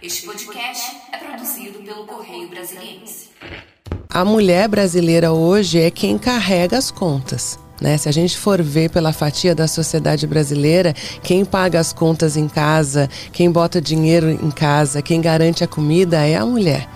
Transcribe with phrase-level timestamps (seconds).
[0.00, 3.30] Este podcast é produzido pelo Correio Brasiliense.
[4.08, 7.58] A mulher brasileira hoje é quem carrega as contas.
[7.80, 7.98] Né?
[7.98, 12.46] Se a gente for ver pela fatia da sociedade brasileira, quem paga as contas em
[12.46, 16.88] casa, quem bota dinheiro em casa, quem garante a comida é a mulher.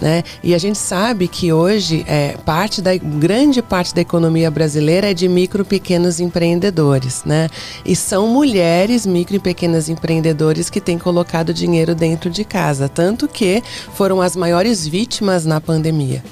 [0.00, 0.22] Né?
[0.42, 5.14] E a gente sabe que hoje é, parte da grande parte da economia brasileira é
[5.14, 7.50] de micro pequenos empreendedores, né?
[7.84, 13.28] E são mulheres micro e pequenas empreendedores que têm colocado dinheiro dentro de casa, tanto
[13.28, 16.24] que foram as maiores vítimas na pandemia.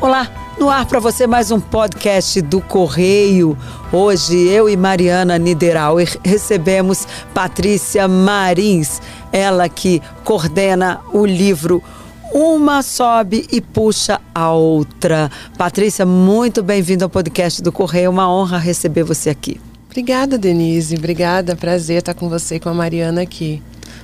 [0.00, 3.56] Olá, no ar para você mais um podcast do Correio.
[3.90, 9.00] Hoje eu e Mariana Niederauer recebemos Patrícia Marins,
[9.32, 11.82] ela que coordena o livro
[12.30, 15.30] uma sobe e puxa a outra.
[15.56, 18.10] Patrícia, muito bem-vinda ao podcast do Correio.
[18.10, 19.58] Uma honra receber você aqui.
[19.86, 20.94] Obrigada, Denise.
[20.94, 21.56] Obrigada.
[21.56, 23.62] Prazer estar com você e com a Mariana aqui.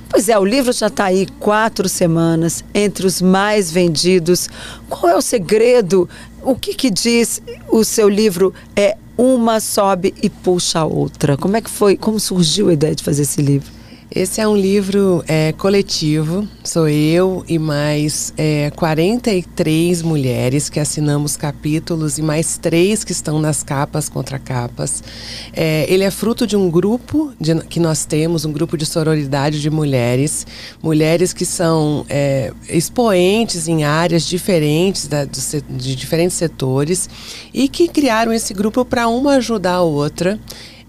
[0.09, 4.49] Pois é, o livro já está aí quatro semanas, entre os mais vendidos.
[4.89, 6.07] Qual é o segredo
[6.47, 11.35] o que, que diz o seu livro é uma sobe e puxa a outra?
[11.35, 11.97] Como é que foi?
[11.97, 13.76] Como surgiu a ideia de fazer esse livro?
[14.09, 21.35] Esse é um livro é, coletivo, sou eu e mais é, 43 mulheres que assinamos
[21.35, 25.03] capítulos e mais três que estão nas capas contra capas.
[25.51, 29.61] É, ele é fruto de um grupo de, que nós temos, um grupo de sororidade
[29.61, 30.47] de mulheres,
[30.81, 37.09] mulheres que são é, expoentes em áreas diferentes, da, de diferentes setores,
[37.53, 40.39] e que criaram esse grupo para uma ajudar a outra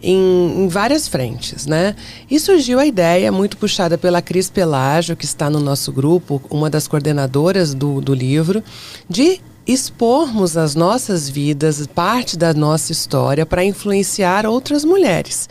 [0.03, 1.95] em, em, várias frentes, né?
[2.31, 6.71] E surgiu a ideia, muito puxada pela Cris Pelágio, que está no nosso grupo, uma
[6.71, 8.63] das coordenadoras do, do livro,
[9.09, 15.47] de expormos as nossas vidas, parte da nossa história, para influenciar outras mulheres.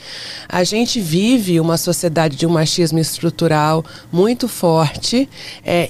[0.49, 5.29] A gente vive uma sociedade de um machismo estrutural muito forte,
[5.63, 5.87] é,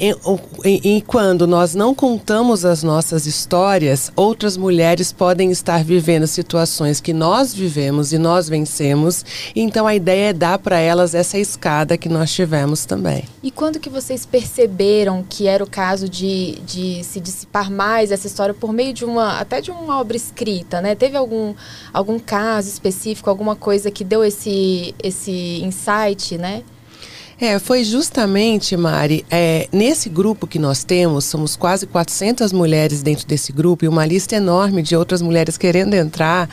[0.65, 7.13] e, quando nós não contamos as nossas histórias, outras mulheres podem estar vivendo situações que
[7.13, 9.23] nós vivemos e nós vencemos.
[9.55, 13.23] Então a ideia é dar para elas essa escada que nós tivemos também.
[13.41, 18.27] E quando que vocês perceberam que era o caso de, de se dissipar mais essa
[18.27, 20.95] história por meio de uma até de uma obra escrita, né?
[20.95, 21.53] Teve algum
[21.93, 26.63] algum caso específico, alguma coisa que deu esse esse insight, né?
[27.39, 33.27] É, foi justamente, Mari, é, nesse grupo que nós temos, somos quase 400 mulheres dentro
[33.27, 36.49] desse grupo e uma lista enorme de outras mulheres querendo entrar.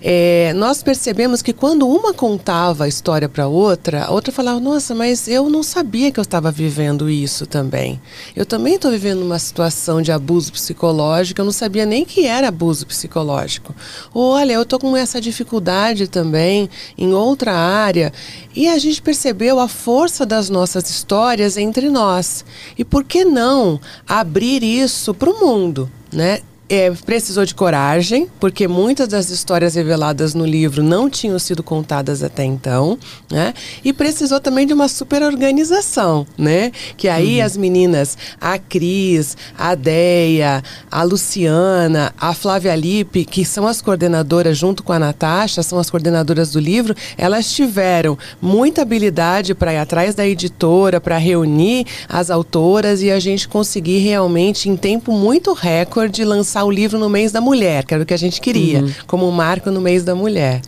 [0.00, 4.94] É, nós percebemos que quando uma contava a história para outra, a outra falava: Nossa,
[4.94, 8.00] mas eu não sabia que eu estava vivendo isso também.
[8.36, 12.46] Eu também estou vivendo uma situação de abuso psicológico, eu não sabia nem que era
[12.46, 13.74] abuso psicológico.
[14.14, 18.12] Ou, olha, eu estou com essa dificuldade também em outra área.
[18.54, 22.44] E a gente percebeu a força das nossas histórias entre nós.
[22.76, 25.90] E por que não abrir isso para o mundo?
[26.12, 26.40] Né?
[26.70, 32.22] É, precisou de coragem, porque muitas das histórias reveladas no livro não tinham sido contadas
[32.22, 32.96] até então,
[33.28, 33.52] né?
[33.84, 36.70] E precisou também de uma super organização, né?
[36.96, 37.46] Que aí uhum.
[37.46, 44.56] as meninas, a Cris, a Deia, a Luciana, a Flávia Lipe, que são as coordenadoras
[44.56, 49.78] junto com a Natasha, são as coordenadoras do livro, elas tiveram muita habilidade para ir
[49.78, 55.52] atrás da editora, para reunir as autoras e a gente conseguir realmente, em tempo muito
[55.52, 58.40] recorde, lançar lançar o livro no mês da mulher, que era o que a gente
[58.40, 58.92] queria, uhum.
[59.06, 60.60] como um marco no mês da mulher.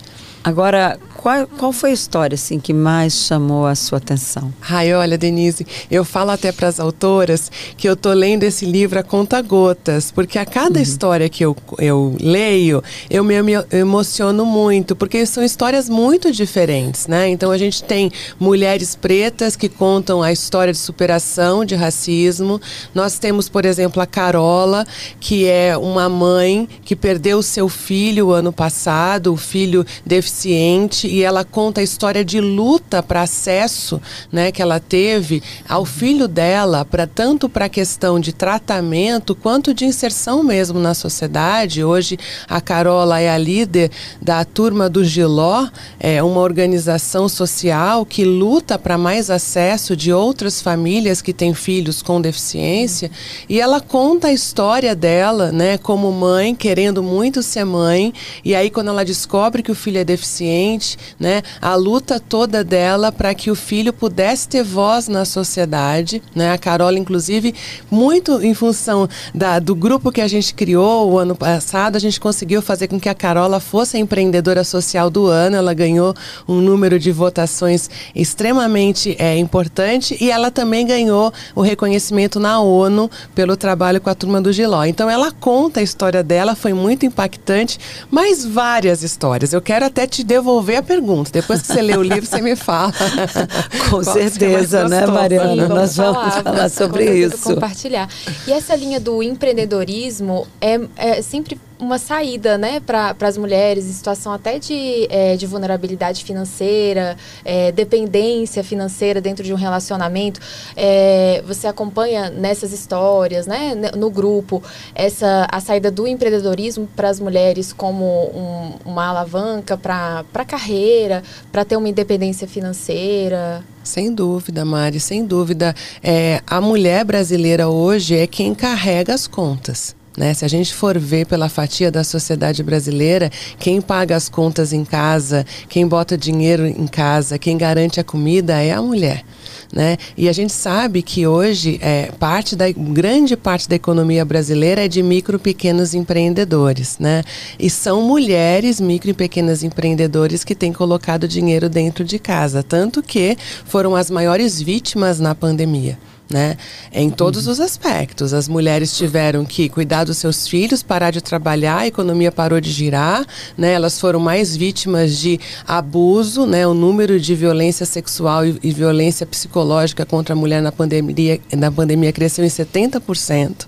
[0.43, 4.53] Agora, qual, qual foi a história assim que mais chamou a sua atenção?
[4.69, 8.99] Ai, olha, Denise, eu falo até para as autoras que eu tô lendo esse livro
[8.99, 10.83] a conta gotas, porque a cada uhum.
[10.83, 17.07] história que eu, eu leio, eu me, me emociono muito, porque são histórias muito diferentes,
[17.07, 17.29] né?
[17.29, 22.59] Então a gente tem mulheres pretas que contam a história de superação de racismo.
[22.93, 24.85] Nós temos, por exemplo, a Carola,
[25.21, 31.45] que é uma mãe que perdeu seu filho ano passado, o filho deficiente e ela
[31.45, 34.01] conta a história de luta para acesso,
[34.31, 39.75] né, que ela teve ao filho dela, para tanto para a questão de tratamento quanto
[39.75, 41.83] de inserção mesmo na sociedade.
[41.83, 42.17] Hoje
[42.49, 45.67] a Carola é a líder da turma do Giló,
[45.99, 52.01] é uma organização social que luta para mais acesso de outras famílias que têm filhos
[52.01, 53.11] com deficiência,
[53.47, 58.11] e ela conta a história dela, né, como mãe, querendo muito ser mãe,
[58.43, 63.11] e aí quando ela descobre que o filho é deficiente, né, a luta toda dela
[63.11, 66.51] para que o filho pudesse ter voz na sociedade, né?
[66.51, 67.53] A Carola, inclusive,
[67.89, 72.19] muito em função da, do grupo que a gente criou o ano passado, a gente
[72.19, 75.55] conseguiu fazer com que a Carola fosse a empreendedora social do ano.
[75.55, 76.13] Ela ganhou
[76.47, 83.09] um número de votações extremamente é, importante e ela também ganhou o reconhecimento na ONU
[83.35, 84.83] pelo trabalho com a turma do Giló.
[84.85, 87.79] Então ela conta a história dela, foi muito impactante,
[88.09, 89.53] mas várias histórias.
[89.53, 91.31] Eu quero até te devolver a pergunta.
[91.31, 92.93] Depois que você lê o livro, você me fala.
[93.89, 95.67] Com é certeza, né, Mariana?
[95.67, 97.53] Sim, Nós vamos falar, falar sobre isso.
[97.55, 98.07] Compartilhar.
[98.47, 103.91] E essa linha do empreendedorismo é, é sempre uma saída né, para as mulheres em
[103.91, 110.39] situação até de, é, de vulnerabilidade financeira, é, dependência financeira dentro de um relacionamento.
[110.75, 114.61] É, você acompanha nessas histórias, né, no grupo,
[114.95, 121.23] essa, a saída do empreendedorismo para as mulheres como um, uma alavanca para a carreira,
[121.51, 123.63] para ter uma independência financeira.
[123.83, 125.75] Sem dúvida, Mari, sem dúvida.
[126.01, 129.93] É, a mulher brasileira hoje é quem carrega as contas.
[130.17, 130.33] Né?
[130.33, 134.85] Se a gente for ver pela fatia da sociedade brasileira, quem paga as contas em
[134.85, 139.23] casa, quem bota dinheiro em casa, quem garante a comida é a mulher.
[139.71, 139.97] Né?
[140.15, 144.87] E a gente sabe que hoje é, parte da grande parte da economia brasileira é
[144.87, 147.23] de micro e pequenos empreendedores, né?
[147.57, 153.01] E são mulheres micro e pequenos empreendedores que têm colocado dinheiro dentro de casa, tanto
[153.01, 155.97] que foram as maiores vítimas na pandemia
[156.33, 156.57] né?
[156.91, 158.33] Em todos os aspectos.
[158.33, 162.71] As mulheres tiveram que cuidar dos seus filhos, parar de trabalhar, a economia parou de
[162.71, 163.23] girar,
[163.55, 163.73] né?
[163.73, 166.65] Elas foram mais vítimas de abuso, né?
[166.65, 172.11] O número de violência sexual e, violência psicológica contra a mulher na pandemia, na pandemia
[172.11, 173.67] cresceu em 70%.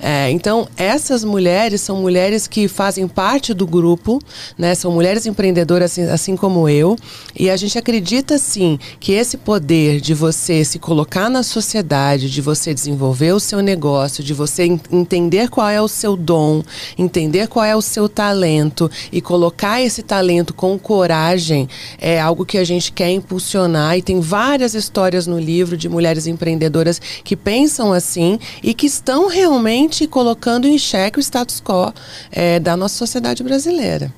[0.00, 4.18] É, então, essas mulheres são mulheres que fazem parte do grupo,
[4.56, 4.74] né?
[4.74, 6.96] São mulheres empreendedoras assim, assim como eu,
[7.38, 12.40] e a gente acredita sim que esse poder de você se colocar na sociedade de
[12.40, 16.62] você desenvolver o seu negócio, de você entender qual é o seu dom,
[16.96, 21.68] entender qual é o seu talento e colocar esse talento com coragem
[21.98, 26.26] é algo que a gente quer impulsionar e tem várias histórias no livro de mulheres
[26.26, 31.92] empreendedoras que pensam assim e que estão realmente colocando em xeque o status quo
[32.30, 34.12] é, da nossa sociedade brasileira.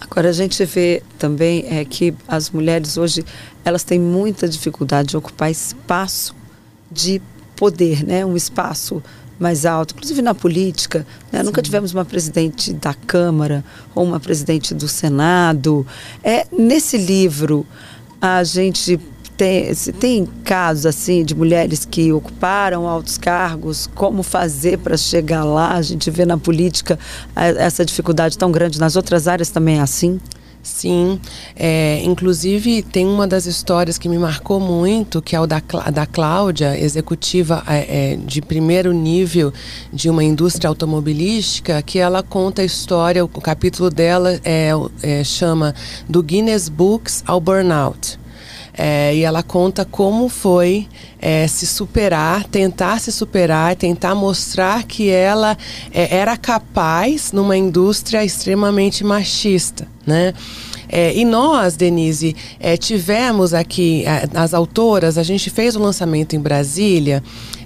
[0.00, 3.24] Agora a gente vê também é que as mulheres hoje
[3.64, 6.34] elas têm muita dificuldade de ocupar espaço
[6.94, 7.20] de
[7.56, 8.24] poder, né?
[8.24, 9.02] um espaço
[9.38, 11.06] mais alto, inclusive na política.
[11.30, 11.42] Né?
[11.42, 13.64] Nunca tivemos uma presidente da Câmara
[13.94, 15.86] ou uma presidente do Senado.
[16.22, 17.66] É, nesse livro,
[18.20, 18.98] a gente
[19.36, 25.74] tem, tem casos assim de mulheres que ocuparam altos cargos, como fazer para chegar lá?
[25.74, 26.98] A gente vê na política
[27.34, 30.20] essa dificuldade tão grande, nas outras áreas também é assim?
[30.64, 31.20] Sim,
[31.54, 35.62] é, inclusive tem uma das histórias que me marcou muito, que é o da,
[35.92, 39.52] da Cláudia, executiva é, é, de primeiro nível
[39.92, 44.70] de uma indústria automobilística, que ela conta a história, o capítulo dela é,
[45.02, 45.74] é chama
[46.08, 48.23] Do Guinness Books ao Burnout.
[48.76, 50.88] É, e ela conta como foi
[51.20, 55.56] é, se superar, tentar se superar, tentar mostrar que ela
[55.92, 60.34] é, era capaz numa indústria extremamente machista, né?
[60.88, 65.82] É, e nós, Denise, é, tivemos aqui, é, as autoras, a gente fez o um
[65.82, 67.22] lançamento em Brasília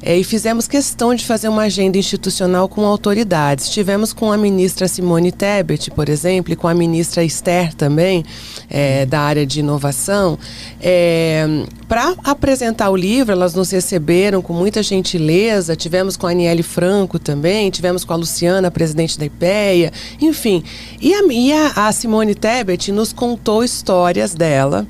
[0.09, 3.69] é, e fizemos questão de fazer uma agenda institucional com autoridades.
[3.69, 8.25] Tivemos com a ministra Simone Tebet, por exemplo, e com a ministra Esther também,
[8.71, 10.39] é, da área de inovação,
[10.81, 11.47] é,
[11.87, 13.33] para apresentar o livro.
[13.33, 15.77] Elas nos receberam com muita gentileza.
[15.77, 20.65] Tivemos com a Aniele Franco também, tivemos com a Luciana, presidente da IPEA, enfim.
[21.03, 24.87] E a, e a, a Simone Tebet nos contou histórias dela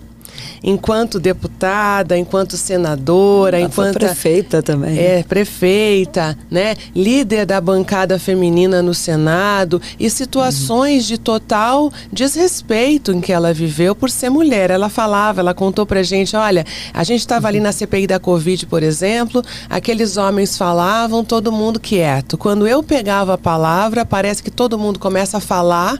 [0.63, 4.99] enquanto deputada, enquanto senadora, Ela enquanto prefeita também.
[4.99, 6.75] É, prefeita, né?
[6.95, 11.09] Líder da bancada feminina no Senado e situações uhum.
[11.09, 14.71] de total desrespeito em que ela viveu por ser mulher.
[14.71, 18.67] Ela falava, ela contou pra gente, olha, a gente estava ali na CPI da Covid,
[18.67, 22.37] por exemplo, aqueles homens falavam, todo mundo quieto.
[22.37, 25.99] Quando eu pegava a palavra, parece que todo mundo começa a falar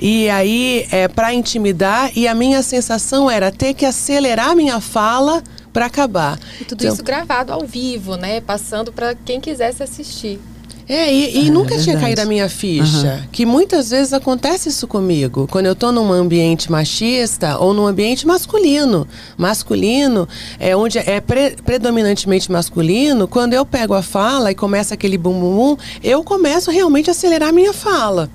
[0.00, 5.42] e aí, é, para intimidar, e a minha sensação era ter que acelerar minha fala
[5.72, 6.38] para acabar.
[6.60, 8.40] E tudo então, isso gravado ao vivo, né?
[8.40, 10.40] Passando para quem quisesse assistir.
[10.88, 13.14] É, e, e é, nunca é tinha caído a minha ficha.
[13.14, 13.28] Uhum.
[13.32, 15.48] Que muitas vezes acontece isso comigo.
[15.50, 19.08] Quando eu estou num ambiente machista ou num ambiente masculino.
[19.36, 25.16] Masculino, é onde é pre, predominantemente masculino, quando eu pego a fala e começa aquele
[25.16, 28.28] bum bum bum, eu começo realmente a acelerar a minha fala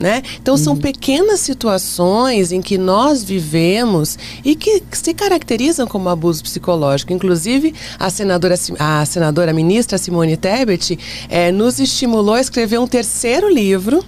[0.00, 0.22] Né?
[0.40, 7.12] Então são pequenas situações em que nós vivemos e que se caracterizam como abuso psicológico.
[7.12, 13.48] Inclusive, a senadora, a senadora ministra Simone Tebet eh, nos estimulou a escrever um terceiro
[13.48, 14.04] livro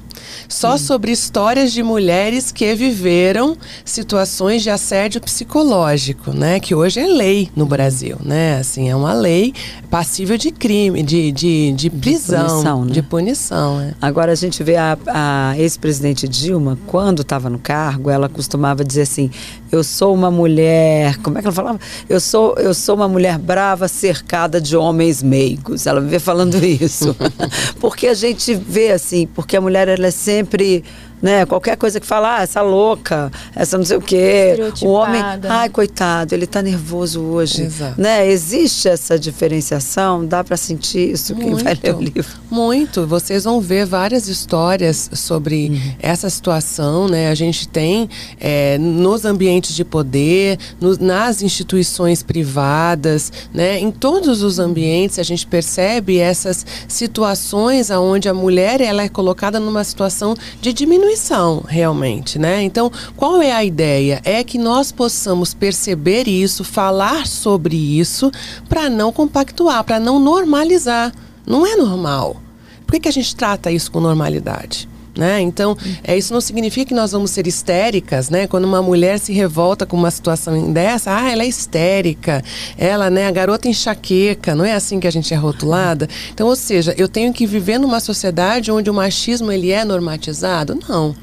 [0.49, 6.61] só sobre histórias de mulheres que viveram situações de assédio psicológico, né?
[6.61, 8.59] Que hoje é lei no Brasil, né?
[8.59, 9.55] Assim, é uma lei
[9.89, 12.85] passível de crime, de, de, de prisão, de punição.
[12.85, 12.93] Né?
[12.93, 13.95] De punição né?
[14.01, 19.03] Agora a gente vê a, a ex-presidente Dilma, quando estava no cargo, ela costumava dizer
[19.03, 19.31] assim:
[19.73, 21.81] eu sou uma mulher, como é que ela falava?
[22.09, 25.87] Eu sou, eu sou uma mulher brava cercada de homens meigos.
[25.87, 27.17] Ela vivia falando isso.
[27.81, 30.85] porque a gente vê assim, porque a mulher ela é sempre
[31.23, 31.45] né?
[31.45, 34.57] Qualquer coisa que falar, ah, essa louca, essa não sei o quê.
[34.83, 37.63] O homem, ai, coitado, ele está nervoso hoje.
[37.63, 38.01] Exato.
[38.01, 38.31] Né?
[38.31, 42.31] Existe essa diferenciação, dá para sentir isso muito, quem vai ler o livro.
[42.51, 43.07] Muito.
[43.07, 45.95] Vocês vão ver várias histórias sobre uhum.
[45.99, 47.29] essa situação, né?
[47.29, 48.09] A gente tem
[48.39, 53.79] é, nos ambientes de poder, no, nas instituições privadas, né?
[53.79, 59.59] Em todos os ambientes a gente percebe essas situações aonde a mulher ela é colocada
[59.61, 62.63] numa situação de diminuição diminuição, realmente, né?
[62.63, 64.21] Então, qual é a ideia?
[64.25, 68.31] É que nós possamos perceber isso, falar sobre isso,
[68.69, 71.13] para não compactuar, para não normalizar.
[71.47, 72.41] Não é normal.
[72.87, 74.89] Por que, que a gente trata isso com normalidade?
[75.17, 75.41] Né?
[75.41, 78.47] Então, é, isso não significa que nós vamos ser histéricas, né?
[78.47, 82.43] Quando uma mulher se revolta com uma situação dessa, ah, ela é histérica,
[82.79, 86.09] ela, né, a garota enxaqueca, não é assim que a gente é rotulada?
[86.33, 90.79] Então, ou seja, eu tenho que viver numa sociedade onde o machismo ele é normatizado?
[90.89, 91.15] Não.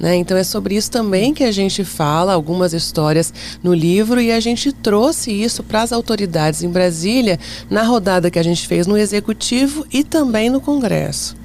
[0.00, 0.16] Né?
[0.16, 3.32] Então é sobre isso também que a gente fala, algumas histórias
[3.62, 7.38] no livro, e a gente trouxe isso para as autoridades em Brasília
[7.70, 11.36] na rodada que a gente fez no Executivo e também no Congresso.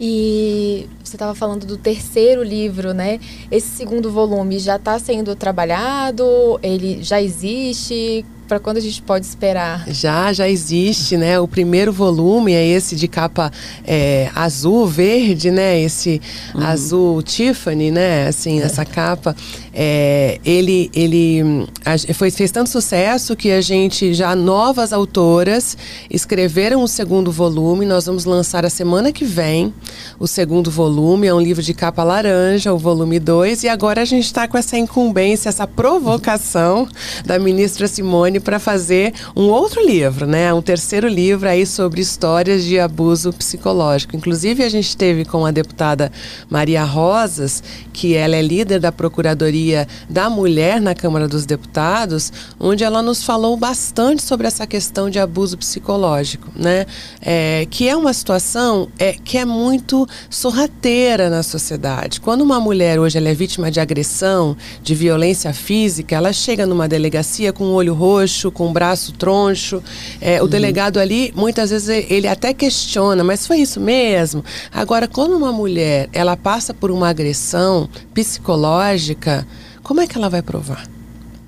[0.00, 3.18] E você estava falando do terceiro livro, né?
[3.50, 6.58] Esse segundo volume já está sendo trabalhado?
[6.62, 8.24] Ele já existe?
[8.46, 9.84] para quando a gente pode esperar?
[9.88, 11.38] Já, já existe, né?
[11.38, 13.52] O primeiro volume é esse de capa
[13.84, 15.80] é, azul, verde, né?
[15.80, 16.20] Esse
[16.54, 16.64] uhum.
[16.64, 18.28] azul Tiffany, né?
[18.28, 18.64] Assim, é.
[18.64, 19.34] essa capa.
[19.78, 25.76] É, ele ele a, foi, fez tanto sucesso que a gente já novas autoras
[26.08, 27.84] escreveram o segundo volume.
[27.84, 29.74] Nós vamos lançar a semana que vem
[30.18, 31.26] o segundo volume.
[31.26, 33.64] É um livro de capa laranja, o volume 2.
[33.64, 36.88] E agora a gente está com essa incumbência, essa provocação
[37.26, 40.54] da ministra Simone para fazer um outro livro, né?
[40.54, 44.16] Um terceiro livro aí sobre histórias de abuso psicológico.
[44.16, 46.10] Inclusive a gente teve com a deputada
[46.48, 49.65] Maria Rosas, que ela é líder da Procuradoria
[50.08, 55.18] da Mulher na Câmara dos Deputados, onde ela nos falou bastante sobre essa questão de
[55.18, 56.86] abuso psicológico, né?
[57.20, 62.20] É, que é uma situação é, que é muito sorrateira na sociedade.
[62.20, 66.88] Quando uma mulher hoje ela é vítima de agressão, de violência física, ela chega numa
[66.88, 69.82] delegacia com o olho roxo roxo, com o braço troncho.
[70.20, 70.50] É, o uhum.
[70.50, 74.44] delegado ali, muitas vezes, ele até questiona, mas foi isso mesmo?
[74.72, 79.46] Agora, quando uma mulher ela passa por uma agressão psicológica,
[79.86, 80.84] como é que ela vai provar?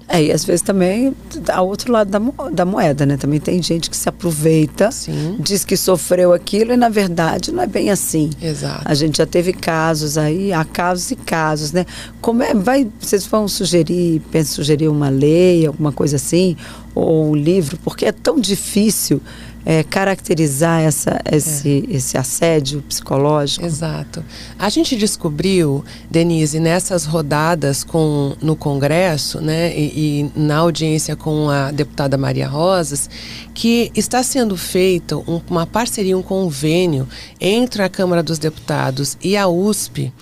[0.07, 1.13] É, e às vezes também
[1.53, 3.17] ao outro lado da, da moeda, né?
[3.17, 5.37] Também tem gente que se aproveita, Sim.
[5.41, 8.31] diz que sofreu aquilo e na verdade não é bem assim.
[8.41, 8.83] Exato.
[8.85, 11.85] A gente já teve casos aí, há casos e casos, né?
[12.21, 16.57] Como é, vai, vocês vão sugerir, pensam sugerir uma lei, alguma coisa assim,
[16.95, 19.21] ou um livro, porque é tão difícil
[19.69, 21.95] é, caracterizar essa, esse, é.
[21.95, 23.67] esse assédio psicológico?
[23.67, 24.25] Exato.
[24.59, 31.51] A gente descobriu, Denise, nessas rodadas com, no Congresso né, e, e na audiência com
[31.51, 33.11] a deputada Maria Rosas,
[33.59, 37.09] que está sendo feita um, uma parceria, um convênio
[37.41, 40.13] entre a Câmara dos Deputados e a USP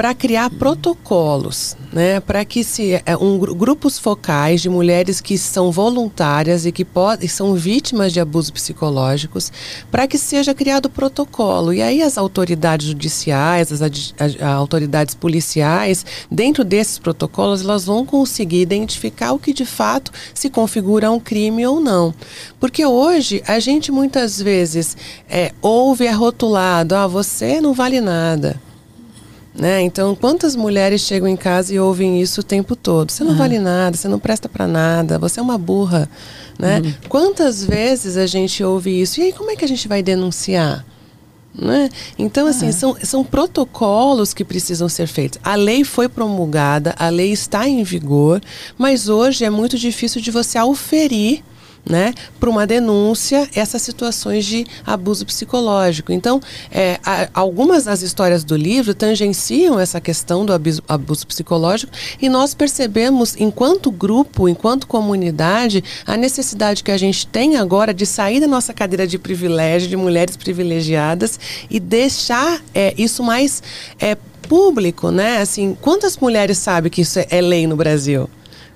[0.00, 5.70] para criar protocolos, né, para que se é, um, grupos focais de mulheres que são
[5.70, 9.52] voluntárias e que podem são vítimas de abusos psicológicos,
[9.90, 11.70] para que seja criado protocolo.
[11.70, 19.32] E aí as autoridades judiciais, as autoridades policiais, dentro desses protocolos, elas vão conseguir identificar
[19.32, 22.14] o que de fato se configura um crime ou não.
[22.58, 24.96] Porque hoje a gente muitas vezes
[25.28, 28.60] é, ouve é rotulado, ah, você não vale nada.
[29.54, 29.82] Né?
[29.82, 33.10] Então, quantas mulheres chegam em casa e ouvem isso o tempo todo?
[33.10, 33.38] Você não uhum.
[33.38, 36.08] vale nada, você não presta para nada, você é uma burra.
[36.58, 36.80] Né?
[36.80, 36.94] Uhum.
[37.08, 39.20] Quantas vezes a gente ouve isso?
[39.20, 40.84] E aí, como é que a gente vai denunciar?
[41.52, 41.90] Né?
[42.16, 42.72] Então, assim, uhum.
[42.72, 45.40] são, são protocolos que precisam ser feitos.
[45.42, 48.40] A lei foi promulgada, a lei está em vigor,
[48.78, 51.42] mas hoje é muito difícil de você auferir
[51.88, 56.12] né, para uma denúncia essas situações de abuso psicológico.
[56.12, 61.92] Então, é, a, algumas das histórias do livro tangenciam essa questão do abuso, abuso psicológico
[62.20, 68.06] e nós percebemos, enquanto grupo, enquanto comunidade, a necessidade que a gente tem agora de
[68.06, 73.62] sair da nossa cadeira de privilégio, de mulheres privilegiadas e deixar é, isso mais
[73.98, 74.16] é,
[74.48, 75.38] público, né?
[75.38, 78.28] Assim, quantas mulheres sabem que isso é, é lei no Brasil?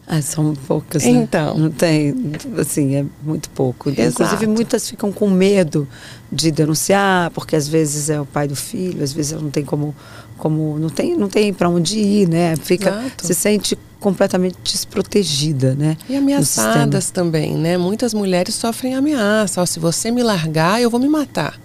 [0.07, 1.11] Ah, são poucas, né?
[1.11, 1.57] Então.
[1.57, 2.15] Não tem,
[2.59, 3.89] assim, é muito pouco.
[3.89, 4.11] Exato.
[4.11, 5.89] Inclusive, muitas ficam com medo
[6.31, 9.95] de denunciar, porque às vezes é o pai do filho, às vezes não tem como,
[10.37, 12.55] como não tem, não tem para onde ir, né?
[12.57, 13.27] Fica, Exato.
[13.27, 15.97] se sente completamente desprotegida, né?
[16.07, 17.79] E ameaçadas também, né?
[17.79, 19.63] Muitas mulheres sofrem ameaça.
[19.63, 21.59] Ó, se você me largar, eu vou me matar.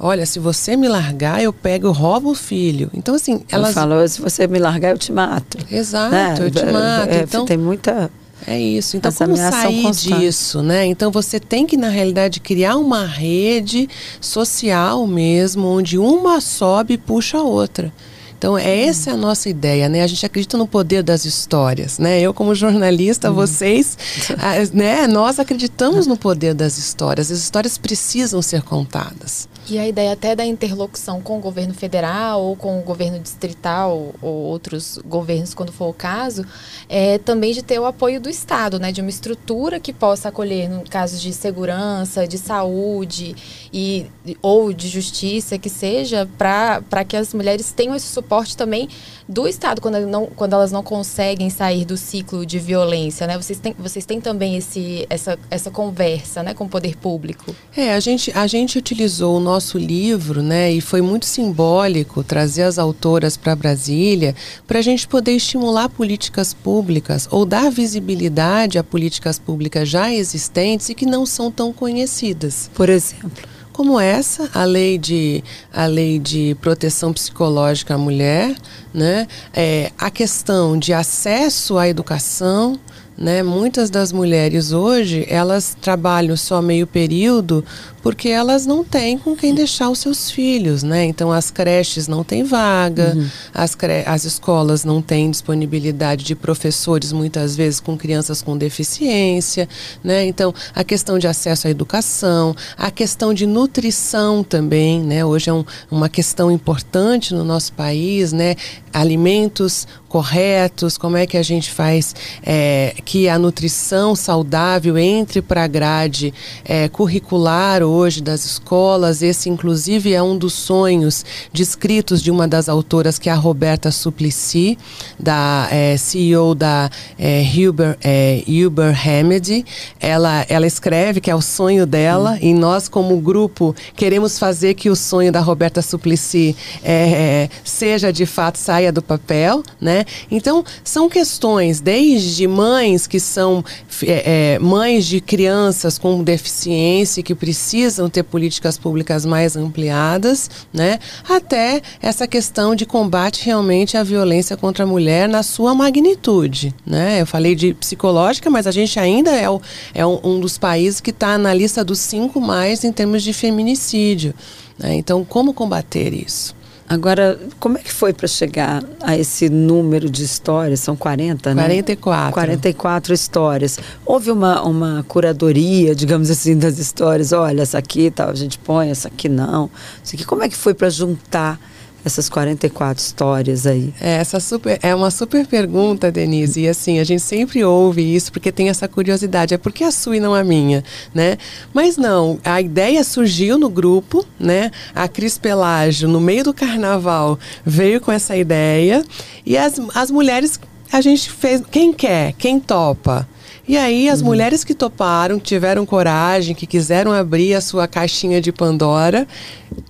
[0.00, 2.88] Olha, se você me largar, eu pego e roubo o filho.
[2.94, 3.70] Então, assim, elas.
[3.70, 5.58] Eu falo, se você me largar, eu te mato.
[5.70, 6.36] Exato, né?
[6.38, 7.10] eu te mato.
[7.10, 8.10] É, então, tem muita.
[8.46, 8.96] É isso.
[8.96, 10.20] Então, Essa como sair constante.
[10.20, 10.86] disso, né?
[10.86, 13.88] Então, você tem que, na realidade, criar uma rede
[14.20, 17.92] social mesmo, onde uma sobe e puxa a outra.
[18.38, 20.04] Então, é essa a nossa ideia, né?
[20.04, 22.20] A gente acredita no poder das histórias, né?
[22.20, 23.98] Eu, como jornalista, vocês,
[24.38, 25.08] ah, né?
[25.08, 27.32] Nós acreditamos no poder das histórias.
[27.32, 29.48] As histórias precisam ser contadas.
[29.70, 34.14] E a ideia até da interlocução com o governo federal ou com o governo distrital
[34.22, 36.42] ou outros governos, quando for o caso,
[36.88, 38.90] é também de ter o apoio do Estado, né?
[38.90, 43.36] De uma estrutura que possa acolher no caso de segurança, de saúde
[43.70, 44.06] e,
[44.40, 48.88] ou de justiça, que seja, para que as mulheres tenham esse suporte também
[49.28, 53.36] do Estado quando, não, quando elas não conseguem sair do ciclo de violência, né?
[53.36, 57.54] Vocês têm, vocês têm também esse, essa, essa conversa né, com o poder público.
[57.76, 62.62] É, a gente, a gente utilizou o nosso livro, né, e foi muito simbólico trazer
[62.62, 64.34] as autoras para Brasília
[64.66, 70.88] para a gente poder estimular políticas públicas ou dar visibilidade a políticas públicas já existentes
[70.90, 72.70] e que não são tão conhecidas.
[72.74, 73.48] Por exemplo.
[73.72, 78.56] Como essa, a lei de, a lei de proteção psicológica à mulher,
[78.92, 79.28] né?
[79.54, 82.76] É, a questão de acesso à educação,
[83.18, 83.42] né?
[83.42, 87.64] Muitas das mulheres hoje, elas trabalham só meio período
[88.00, 91.04] porque elas não têm com quem deixar os seus filhos, né?
[91.04, 93.28] Então as creches não têm vaga, Uhum.
[93.52, 99.68] as, cre as escolas não têm disponibilidade de professores, muitas vezes com crianças com deficiência,
[100.02, 100.24] né?
[100.24, 105.24] Então a questão de acesso à educação, a questão de nutrição também, né?
[105.24, 108.54] Hoje é um, uma questão importante no nosso país, né?
[108.92, 115.64] Alimentos corretos, como é que a gente faz é, que a nutrição saudável entre para
[115.64, 119.22] a grade é, curricular hoje das escolas.
[119.22, 123.90] Esse, inclusive, é um dos sonhos descritos de uma das autoras, que é a Roberta
[123.90, 124.76] Suplicy,
[125.18, 129.64] da é, CEO da é, Huber, é, Uber Remedy.
[129.98, 134.90] Ela, ela escreve que é o sonho dela e nós, como grupo, queremos fazer que
[134.90, 140.04] o sonho da Roberta Suplicy é, seja de fato saia do papel, né?
[140.30, 143.64] Então são questões desde mães que são
[144.02, 150.98] é, é, mães de crianças com deficiência que precisam ter políticas públicas mais ampliadas, né?
[151.28, 157.20] Até essa questão de combate realmente à violência contra a mulher na sua magnitude, né?
[157.20, 159.60] Eu falei de psicológica, mas a gente ainda é, o,
[159.94, 163.32] é um, um dos países que está na lista dos cinco mais em termos de
[163.32, 164.34] feminicídio.
[164.78, 164.94] Né?
[164.94, 166.57] Então, como combater isso?
[166.88, 170.80] Agora, como é que foi para chegar a esse número de histórias?
[170.80, 171.62] São 40, né?
[171.62, 172.32] 44.
[172.32, 173.78] 44 histórias.
[174.06, 177.32] Houve uma, uma curadoria, digamos assim, das histórias.
[177.32, 179.70] Olha, essa aqui tal, a gente põe, essa aqui não.
[180.02, 181.60] Isso aqui, como é que foi para juntar
[182.08, 183.94] essas 44 histórias aí?
[184.00, 186.62] É, essa super, é uma super pergunta, Denise.
[186.62, 189.54] E assim, a gente sempre ouve isso porque tem essa curiosidade.
[189.54, 190.82] É por que a sua e não a minha,
[191.14, 191.38] né?
[191.72, 194.70] Mas não, a ideia surgiu no grupo, né?
[194.94, 199.04] A Cris Pelágio, no meio do carnaval, veio com essa ideia.
[199.46, 200.58] E as, as mulheres,
[200.92, 201.62] a gente fez...
[201.70, 202.32] Quem quer?
[202.32, 203.28] Quem topa?
[203.68, 208.40] E aí as mulheres que toparam, que tiveram coragem, que quiseram abrir a sua caixinha
[208.40, 209.28] de Pandora,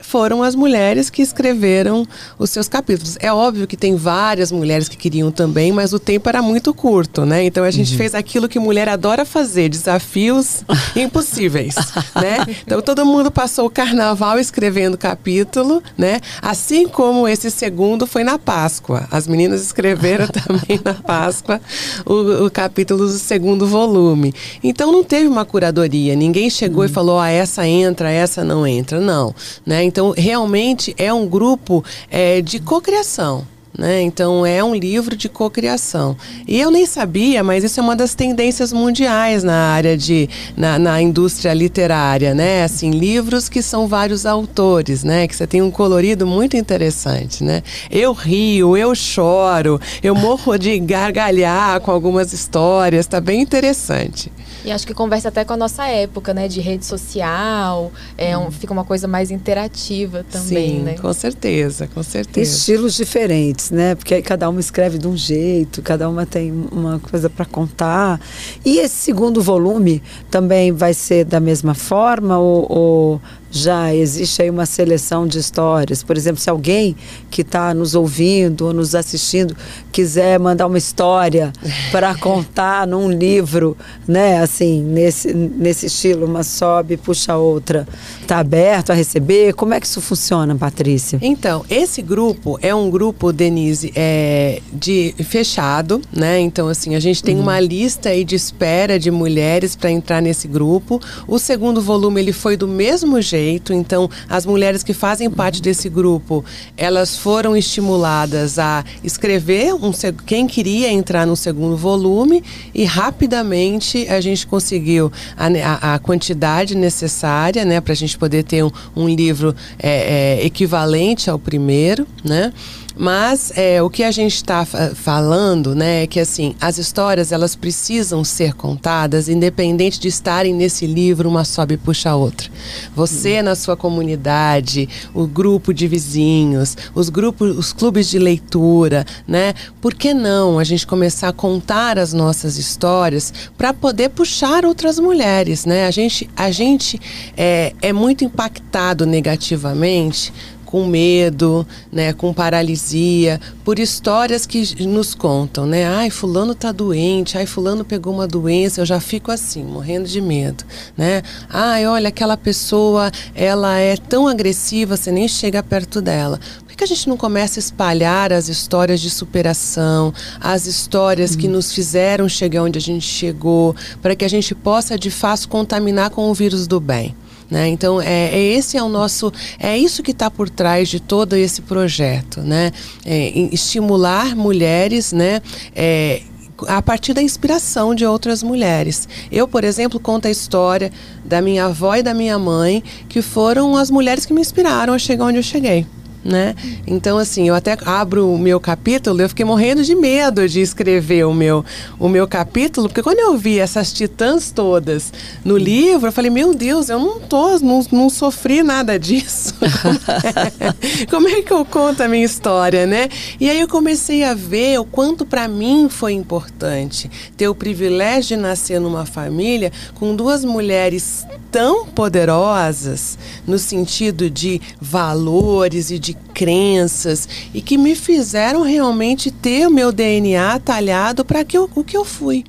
[0.00, 2.06] foram as mulheres que escreveram
[2.38, 3.16] os seus capítulos.
[3.20, 7.24] É óbvio que tem várias mulheres que queriam também, mas o tempo era muito curto,
[7.24, 7.44] né?
[7.44, 10.64] Então a gente fez aquilo que mulher adora fazer, desafios
[10.96, 11.76] impossíveis,
[12.16, 12.38] né?
[12.66, 16.20] Então todo mundo passou o carnaval escrevendo capítulo, né?
[16.42, 19.06] Assim como esse segundo foi na Páscoa.
[19.10, 21.60] As meninas escreveram também na Páscoa
[22.04, 24.34] o, o capítulo do segundo volume.
[24.62, 29.00] Então não teve uma curadoria, ninguém chegou e falou, ah, essa entra, essa não entra.
[29.00, 29.34] Não.
[29.64, 29.84] Né?
[29.84, 33.46] Então, realmente é um grupo é, de cocriação.
[33.78, 34.02] Né?
[34.02, 36.16] Então é um livro de cocriação.
[36.48, 40.80] E eu nem sabia, mas isso é uma das tendências mundiais na área de na,
[40.80, 42.64] na, indústria literária, né?
[42.64, 45.28] Assim, livros que são vários autores, né?
[45.28, 47.62] Que você tem um colorido muito interessante, né?
[47.88, 54.32] Eu rio, eu choro, eu morro de gargalhar com algumas histórias, tá bem interessante.
[54.64, 56.48] E acho que conversa até com a nossa época, né?
[56.48, 60.94] De rede social, é um, fica uma coisa mais interativa também, Sim, né?
[60.94, 62.56] com certeza, com certeza.
[62.56, 63.94] Estilos diferentes, né?
[63.94, 68.20] Porque cada uma escreve de um jeito, cada uma tem uma coisa para contar.
[68.64, 74.50] E esse segundo volume também vai ser da mesma forma ou, ou já existe aí
[74.50, 76.02] uma seleção de histórias.
[76.02, 76.94] Por exemplo, se alguém
[77.30, 79.56] que está nos ouvindo ou nos assistindo
[79.90, 81.52] quiser mandar uma história
[81.90, 87.86] para contar num livro, né, assim, nesse, nesse estilo, uma sobe, puxa outra,
[88.20, 89.54] está aberto a receber?
[89.54, 91.18] Como é que isso funciona, Patrícia?
[91.22, 96.38] Então, esse grupo é um grupo, Denise, é, de fechado, né?
[96.38, 97.42] Então, assim, a gente tem uhum.
[97.42, 101.00] uma lista aí de espera de mulheres para entrar nesse grupo.
[101.26, 103.37] O segundo volume ele foi do mesmo jeito
[103.72, 106.44] Então, as mulheres que fazem parte desse grupo,
[106.76, 109.92] elas foram estimuladas a escrever um,
[110.26, 112.42] quem queria entrar no segundo volume
[112.74, 118.44] e rapidamente a gente conseguiu a, a, a quantidade necessária, né, para a gente poder
[118.44, 122.52] ter um, um livro é, é, equivalente ao primeiro, né?
[122.98, 127.54] Mas é, o que a gente está falando, né, é que assim as histórias elas
[127.54, 132.50] precisam ser contadas, independente de estarem nesse livro uma sobe e puxa a outra.
[132.96, 133.44] Você hum.
[133.44, 139.54] na sua comunidade, o grupo de vizinhos, os grupos, os clubes de leitura, né?
[139.80, 144.98] Por que não a gente começar a contar as nossas histórias para poder puxar outras
[144.98, 145.86] mulheres, né?
[145.86, 147.00] A gente, a gente
[147.36, 150.32] é, é muito impactado negativamente
[150.68, 155.86] com medo, né, com paralisia, por histórias que nos contam, né?
[155.86, 160.20] Ai, fulano tá doente, ai, fulano pegou uma doença, eu já fico assim, morrendo de
[160.20, 161.22] medo, né?
[161.48, 166.38] Ai, olha, aquela pessoa, ela é tão agressiva, você nem chega perto dela
[166.76, 171.72] que a gente não começa a espalhar as histórias de superação, as histórias que nos
[171.72, 176.30] fizeram chegar onde a gente chegou, para que a gente possa de fato contaminar com
[176.30, 177.16] o vírus do bem?
[177.50, 177.68] Né?
[177.68, 181.34] Então, é, é, esse é o nosso, é isso que está por trás de todo
[181.34, 182.72] esse projeto, né?
[183.06, 185.40] É, estimular mulheres, né?
[185.74, 186.22] É,
[186.66, 189.08] a partir da inspiração de outras mulheres.
[189.30, 190.92] Eu, por exemplo, conto a história
[191.24, 194.98] da minha avó e da minha mãe, que foram as mulheres que me inspiraram a
[194.98, 195.86] chegar onde eu cheguei
[196.24, 196.54] né?
[196.86, 201.24] Então, assim, eu até abro o meu capítulo, eu fiquei morrendo de medo de escrever
[201.24, 201.64] o meu,
[201.98, 205.12] o meu capítulo, porque quando eu vi essas titãs todas
[205.44, 209.54] no livro, eu falei, meu Deus, eu não tô, não, não sofri nada disso.
[211.10, 213.08] Como é que eu conto a minha história, né?
[213.40, 218.36] E aí eu comecei a ver o quanto para mim foi importante ter o privilégio
[218.36, 226.14] de nascer numa família com duas mulheres tão poderosas no sentido de valores e de
[226.34, 231.82] crenças e que me fizeram realmente ter o meu DNA talhado para que eu, o
[231.82, 232.44] que eu fui.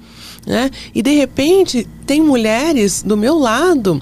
[0.45, 0.69] Né?
[0.93, 4.01] E de repente tem mulheres do meu lado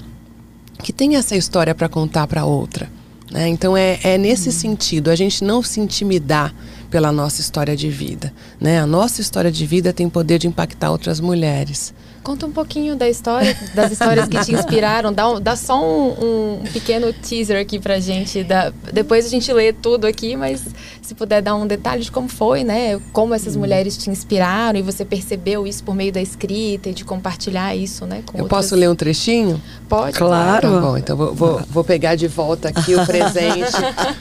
[0.82, 2.90] que tem essa história para contar para outra.
[3.30, 3.48] Né?
[3.48, 4.54] Então é, é nesse uhum.
[4.54, 6.54] sentido, a gente não se intimidar
[6.90, 8.32] pela nossa história de vida.
[8.60, 8.80] Né?
[8.80, 11.92] A nossa história de vida tem poder de impactar outras mulheres.
[12.28, 15.10] Conta um pouquinho da história, das histórias que te inspiraram.
[15.10, 18.44] Dá, dá só um, um, pequeno teaser aqui pra gente.
[18.44, 20.62] Da, depois a gente lê tudo aqui, mas
[21.00, 23.00] se puder dar um detalhe de como foi, né?
[23.14, 23.60] Como essas hum.
[23.60, 28.04] mulheres te inspiraram e você percebeu isso por meio da escrita e de compartilhar isso,
[28.04, 28.18] né?
[28.34, 28.48] Eu outras...
[28.48, 29.58] posso ler um trechinho?
[29.88, 30.18] Pode.
[30.18, 30.70] Claro.
[30.70, 33.72] Tá bom, então vou, vou, vou pegar de volta aqui o presente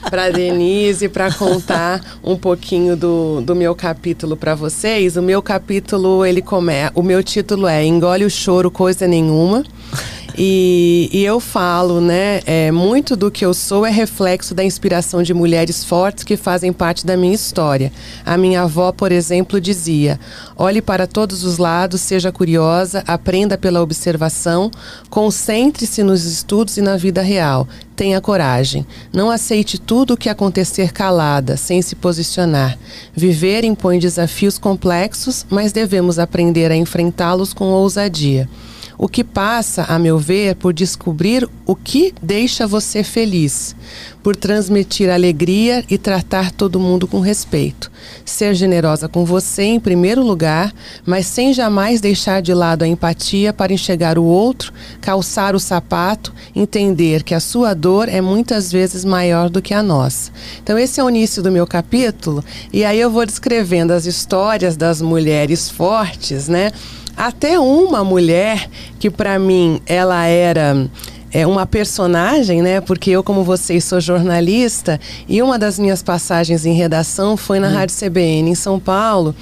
[0.09, 5.17] para Denise para contar um pouquinho do, do meu capítulo para vocês.
[5.17, 6.93] O meu capítulo, ele começa.
[6.95, 9.63] O meu título é Engole o Choro, Coisa Nenhuma.
[10.39, 12.41] E, e, eu falo, né?
[12.45, 16.71] É, muito do que eu sou é reflexo da inspiração de mulheres fortes que fazem
[16.71, 17.91] parte da minha história.
[18.23, 20.19] A minha avó, por exemplo, dizia:
[20.55, 24.69] olhe para todos os lados, seja curiosa, aprenda pela observação,
[25.09, 27.67] concentre-se nos estudos e na vida real.
[27.95, 28.85] Tenha coragem.
[29.11, 32.77] Não aceite tudo o que acontecer calada, sem se posicionar.
[33.11, 38.47] Viver impõe desafios complexos, mas devemos aprender a enfrentá-los com ousadia.
[38.97, 43.75] O que passa, a meu ver, por descobrir o que deixa você feliz,
[44.23, 47.91] por transmitir alegria e tratar todo mundo com respeito.
[48.25, 50.73] Ser generosa com você em primeiro lugar,
[51.05, 56.33] mas sem jamais deixar de lado a empatia para enxergar o outro, calçar o sapato,
[56.55, 60.31] entender que a sua dor é muitas vezes maior do que a nossa.
[60.63, 64.75] Então, esse é o início do meu capítulo, e aí eu vou descrevendo as histórias
[64.75, 66.71] das mulheres fortes, né?
[67.17, 70.87] Até uma mulher que para mim ela era
[71.31, 72.79] é uma personagem, né?
[72.79, 77.67] Porque eu, como vocês, sou jornalista e uma das minhas passagens em redação foi na
[77.67, 77.73] hum.
[77.73, 79.35] Rádio CBN em São Paulo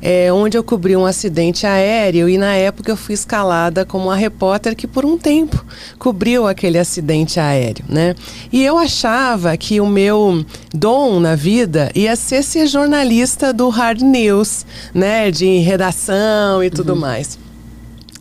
[0.00, 4.16] é, onde eu cobri um acidente aéreo e na época eu fui escalada como a
[4.16, 5.64] repórter que por um tempo
[5.98, 8.14] cobriu aquele acidente aéreo, né?
[8.52, 14.00] E eu achava que o meu dom na vida ia ser ser jornalista do hard
[14.02, 15.30] news, né?
[15.30, 17.00] De redação e tudo uhum.
[17.00, 17.38] mais.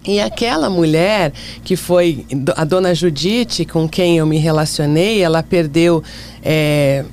[0.07, 1.33] E aquela mulher
[1.65, 6.01] que foi a dona Judite, com quem eu me relacionei, ela perdeu
[6.41, 7.03] é,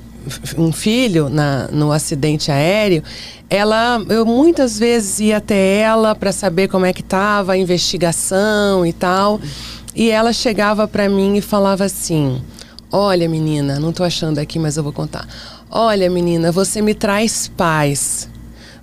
[0.57, 3.03] um filho na, no acidente aéreo,
[3.49, 8.85] ela eu muitas vezes ia até ela para saber como é que estava a investigação
[8.85, 9.39] e tal.
[9.95, 12.41] E ela chegava para mim e falava assim:
[12.91, 15.27] "Olha, menina, não estou achando aqui, mas eu vou contar.
[15.69, 18.29] Olha, menina, você me traz paz.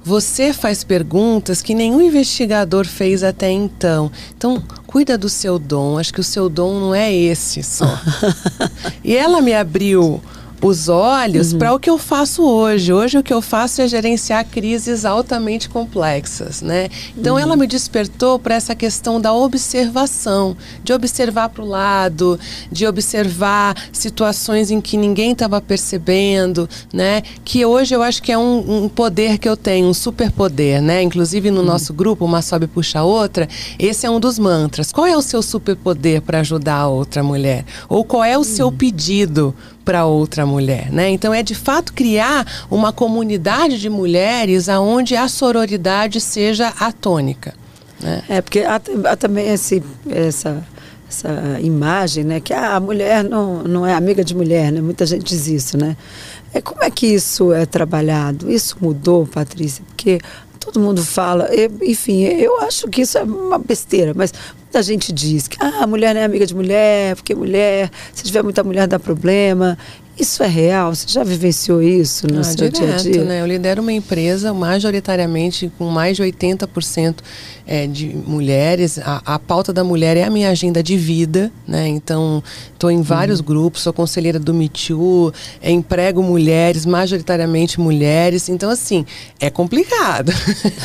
[0.04, 4.10] Você faz perguntas que nenhum investigador fez até então.
[4.36, 5.96] Então, cuida do seu dom.
[5.96, 7.98] Acho que o seu dom não é esse só.
[9.04, 10.20] e ela me abriu
[10.62, 11.58] os olhos uhum.
[11.58, 12.92] para o que eu faço hoje.
[12.92, 16.88] Hoje o que eu faço é gerenciar crises altamente complexas, né?
[17.18, 17.40] Então uhum.
[17.40, 22.38] ela me despertou para essa questão da observação, de observar para o lado,
[22.70, 27.22] de observar situações em que ninguém estava percebendo, né?
[27.44, 31.02] Que hoje eu acho que é um, um, poder que eu tenho, um superpoder, né?
[31.02, 31.66] Inclusive no uhum.
[31.66, 33.48] nosso grupo, uma sobe puxa a outra,
[33.78, 34.92] esse é um dos mantras.
[34.92, 37.64] Qual é o seu superpoder para ajudar a outra mulher?
[37.88, 38.76] Ou qual é o seu uhum.
[38.76, 41.10] pedido para outra mulher, né?
[41.10, 47.54] Então é de fato criar uma comunidade de mulheres aonde a sororidade seja a tônica.
[48.00, 48.22] Né?
[48.28, 50.64] É porque há, há também esse, essa
[51.12, 54.80] essa imagem, né, que ah, a mulher não, não é amiga de mulher, né?
[54.80, 55.94] Muita gente diz isso, né?
[56.54, 58.50] É como é que isso é trabalhado?
[58.50, 59.84] Isso mudou, Patrícia?
[59.86, 60.20] Porque
[60.58, 61.48] todo mundo fala,
[61.82, 64.32] enfim, eu acho que isso é uma besteira, mas
[64.72, 68.24] muita gente diz que ah, a mulher não é amiga de mulher, porque mulher, se
[68.24, 69.76] tiver muita mulher dá problema.
[70.18, 70.94] Isso é real?
[70.94, 73.24] Você já vivenciou isso no ah, seu direto, dia a dia?
[73.24, 73.40] Né?
[73.42, 77.16] Eu lidero uma empresa majoritariamente com mais de 80%
[77.66, 78.98] é, de mulheres.
[78.98, 81.88] A, a, pauta da mulher é a minha agenda de vida, né?
[81.88, 83.46] Então, estou em vários uhum.
[83.46, 88.48] grupos, sou conselheira do Me Too, é, emprego mulheres, majoritariamente mulheres.
[88.48, 89.04] Então, assim,
[89.40, 90.32] é complicado.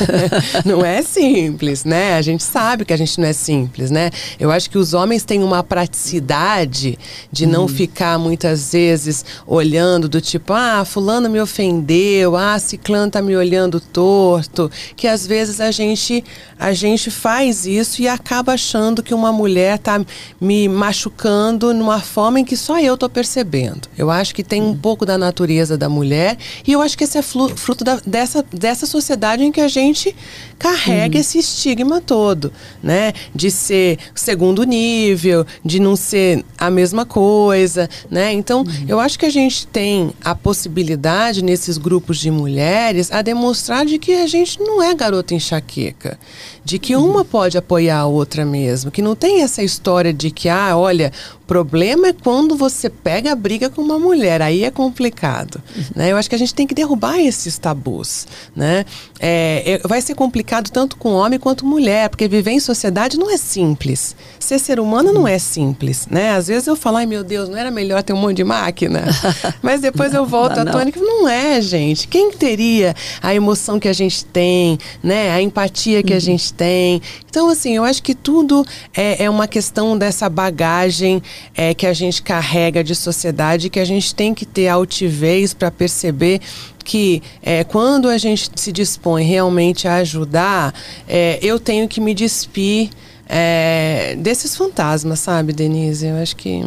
[0.64, 2.14] não é simples, né?
[2.14, 4.10] A gente sabe que a gente não é simples, né?
[4.38, 6.98] Eu acho que os homens têm uma praticidade
[7.32, 7.50] de uhum.
[7.50, 13.36] não ficar muitas vezes olhando do tipo, ah, fulano me ofendeu, ah, ciclano tá me
[13.36, 16.24] olhando torto, que às vezes a gente
[16.58, 20.04] a gente faz isso e acaba achando que uma mulher tá
[20.40, 23.88] me machucando numa forma em que só eu tô percebendo.
[23.96, 24.78] Eu acho que tem um uhum.
[24.78, 28.86] pouco da natureza da mulher e eu acho que esse é fruto da, dessa, dessa
[28.86, 30.14] sociedade em que a gente
[30.58, 31.20] carrega uhum.
[31.20, 32.52] esse estigma todo,
[32.82, 33.12] né?
[33.34, 38.32] De ser segundo nível, de não ser a mesma coisa, né?
[38.32, 38.84] Então, uhum.
[38.88, 43.98] eu acho que a gente tem a possibilidade nesses grupos de mulheres a demonstrar de
[43.98, 46.18] que a gente não é garota enxaqueca,
[46.64, 50.48] de que uma pode apoiar a outra mesmo, que não tem essa história de que,
[50.48, 51.12] ah, olha,
[51.48, 55.62] problema é quando você pega a briga com uma mulher, aí é complicado.
[55.96, 56.12] Né?
[56.12, 58.26] Eu acho que a gente tem que derrubar esses tabus.
[58.54, 58.84] Né?
[59.18, 63.30] É, é, vai ser complicado tanto com homem quanto mulher, porque viver em sociedade não
[63.30, 64.14] é simples.
[64.38, 66.06] Ser ser humano não é simples.
[66.10, 66.32] Né?
[66.32, 69.04] Às vezes eu falo, ai meu Deus, não era melhor ter um monte de máquina?
[69.62, 72.06] Mas depois não, eu volto à tônica, não é, gente.
[72.08, 75.30] Quem teria a emoção que a gente tem, né?
[75.30, 76.18] a empatia que uhum.
[76.18, 77.00] a gente tem?
[77.30, 81.22] Então, assim, eu acho que tudo é, é uma questão dessa bagagem
[81.56, 85.70] é, que a gente carrega de sociedade que a gente tem que ter altivez para
[85.70, 86.40] perceber
[86.84, 90.74] que é, quando a gente se dispõe realmente a ajudar,
[91.06, 92.90] é, eu tenho que me despir
[93.28, 96.06] é, desses fantasmas, sabe, Denise?
[96.06, 96.64] Eu acho que.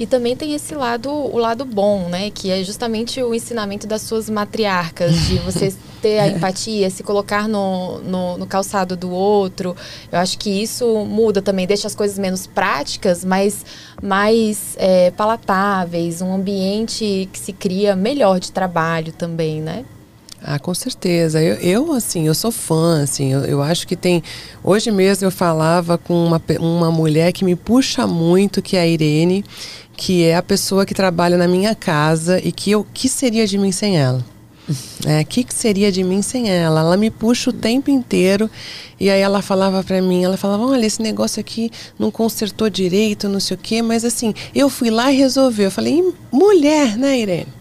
[0.00, 2.30] E também tem esse lado, o lado bom, né?
[2.30, 7.46] Que é justamente o ensinamento das suas matriarcas, de você ter a empatia, se colocar
[7.46, 9.76] no, no, no, calçado do outro.
[10.10, 13.62] Eu acho que isso muda também, deixa as coisas menos práticas, mas
[14.02, 19.84] mais é, palatáveis, um ambiente que se cria melhor de trabalho também, né?
[20.42, 21.42] Ah, com certeza.
[21.42, 24.22] Eu, eu assim, eu sou fã, assim, eu, eu, acho que tem.
[24.64, 28.86] Hoje mesmo eu falava com uma, uma mulher que me puxa muito, que é a
[28.86, 29.44] Irene,
[30.00, 33.58] que é a pessoa que trabalha na minha casa e que eu que seria de
[33.58, 34.24] mim sem ela?
[35.04, 36.80] O é, que, que seria de mim sem ela?
[36.80, 38.48] Ela me puxa o tempo inteiro
[38.98, 43.28] e aí ela falava para mim, ela falava, olha, esse negócio aqui não consertou direito,
[43.28, 45.64] não sei o quê, mas assim, eu fui lá e resolvi.
[45.64, 47.59] Eu falei, mulher, né, Irene?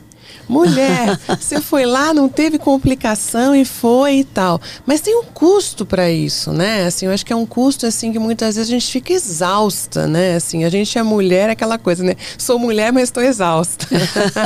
[0.50, 4.60] Mulher, você foi lá, não teve complicação e foi e tal.
[4.84, 6.88] Mas tem um custo para isso, né?
[6.88, 10.08] Assim, eu acho que é um custo assim que muitas vezes a gente fica exausta,
[10.08, 10.36] né?
[10.36, 12.16] Assim, a gente é mulher, é aquela coisa, né?
[12.36, 13.86] Sou mulher, mas estou exausta.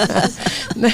[0.76, 0.94] né?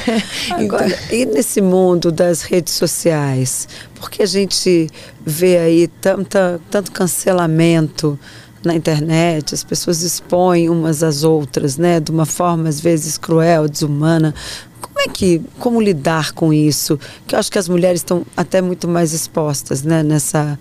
[0.52, 1.18] Agora, então...
[1.18, 4.88] e nesse mundo das redes sociais, porque a gente
[5.26, 8.20] vê aí tanta, tanto cancelamento
[8.64, 13.68] na internet, as pessoas expõem umas às outras, né, de uma forma às vezes cruel,
[13.68, 14.34] desumana.
[14.82, 17.00] Como é que, como lidar com isso?
[17.28, 20.58] Que eu acho que as mulheres estão até muito mais expostas, né, nessa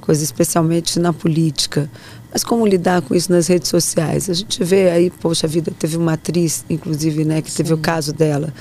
[0.00, 1.88] coisa, especialmente na política.
[2.32, 4.30] Mas como lidar com isso nas redes sociais?
[4.30, 7.58] A gente vê aí, poxa vida, teve uma atriz, inclusive, né, que Sim.
[7.58, 8.52] teve o caso dela,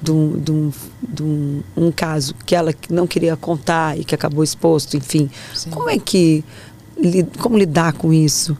[0.00, 4.14] de, um, de, um, de um, um, caso que ela não queria contar e que
[4.14, 5.30] acabou exposto, enfim.
[5.54, 5.68] Sim.
[5.68, 6.42] Como é que,
[7.38, 8.56] como lidar com isso?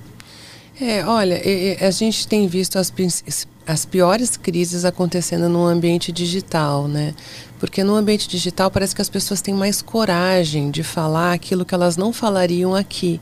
[0.79, 1.41] É, olha,
[1.81, 2.91] a gente tem visto as
[3.69, 7.15] as piores crises acontecendo no ambiente digital, né?
[7.61, 11.75] Porque no ambiente digital parece que as pessoas têm mais coragem de falar aquilo que
[11.75, 13.21] elas não falariam aqui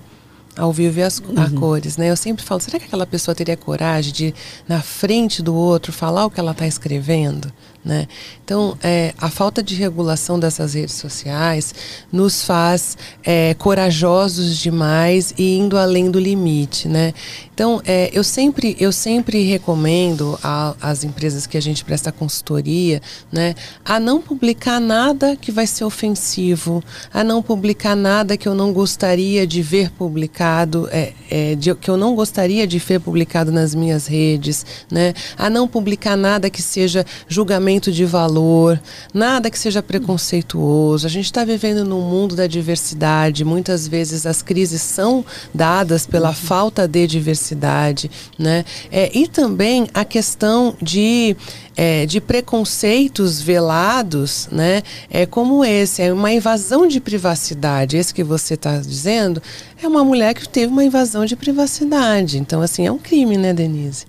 [0.57, 1.55] ao vivo e as, uhum.
[1.57, 2.11] cores, né?
[2.11, 4.35] Eu sempre falo, será que aquela pessoa teria coragem de
[4.69, 7.53] na frente do outro falar o que ela está escrevendo,
[7.87, 8.09] né?
[8.45, 11.73] Então, é, a falta de regulação dessas redes sociais
[12.13, 17.15] nos faz é, corajosos demais e indo além do limite, né?
[17.57, 20.39] Então, é, eu, sempre, eu sempre recomendo
[20.79, 23.01] às empresas que a gente presta consultoria,
[23.33, 28.55] né, a não publicar nada que vai ser ofensivo, a não publicar nada que eu
[28.55, 33.51] não gostaria de ver publicado, é, é, de, que eu não gostaria de ver publicado
[33.51, 38.81] nas minhas redes, né, a não publicar nada que seja julgamento de valor,
[39.13, 41.07] nada que seja preconceituoso.
[41.07, 46.33] A gente está vivendo num mundo da diversidade, muitas vezes as crises são dadas pela
[46.33, 48.65] falta de diversidade diversidade, né?
[48.91, 51.37] É, e também a questão de,
[51.77, 54.83] é, de preconceitos velados, né?
[55.11, 57.97] É como esse, é uma invasão de privacidade.
[57.97, 59.43] Esse que você está dizendo
[59.83, 62.39] é uma mulher que teve uma invasão de privacidade.
[62.39, 64.07] Então, assim, é um crime, né, Denise?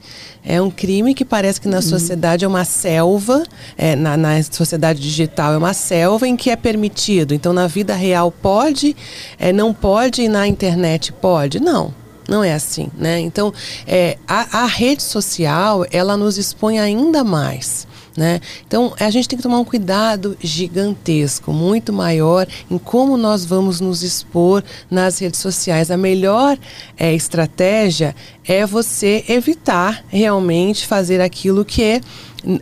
[0.50, 1.82] É um crime que parece que na uhum.
[1.82, 3.44] sociedade é uma selva,
[3.78, 7.34] é, na, na, sociedade digital é uma selva em que é permitido.
[7.34, 8.96] Então, na vida real pode,
[9.38, 11.60] é, não pode e na internet pode?
[11.60, 11.94] Não.
[12.30, 13.20] Não é assim, né?
[13.20, 13.54] Então,
[13.86, 17.86] é, a, a rede social, ela nos expõe ainda mais.
[18.18, 18.42] Né?
[18.66, 23.80] Então a gente tem que tomar um cuidado gigantesco, muito maior em como nós vamos
[23.80, 25.92] nos expor nas redes sociais.
[25.92, 26.58] A melhor
[26.98, 32.02] é, estratégia é você evitar realmente fazer aquilo que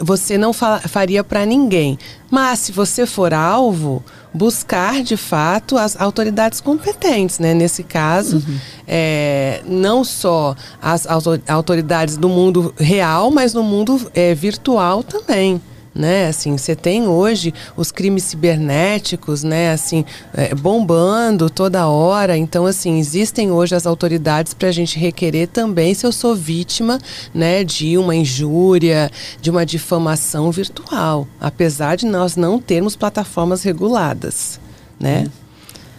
[0.01, 1.97] você não fa faria para ninguém.
[2.29, 4.03] Mas se você for alvo,
[4.35, 7.53] buscar de fato as autoridades competentes, né?
[7.53, 8.57] Nesse caso, uhum.
[8.87, 11.07] é, não só as
[11.47, 15.61] autoridades do mundo real, mas no mundo é, virtual também
[15.95, 16.27] né?
[16.27, 19.71] Assim, você tem hoje os crimes cibernéticos, né?
[19.71, 20.03] Assim,
[20.33, 22.37] é, bombando toda hora.
[22.37, 26.99] Então, assim, existem hoje as autoridades para a gente requerer também se eu sou vítima,
[27.33, 27.63] né?
[27.63, 29.09] De uma injúria,
[29.41, 34.59] de uma difamação virtual, apesar de nós não termos plataformas reguladas,
[34.99, 35.23] né?
[35.27, 35.45] Hum.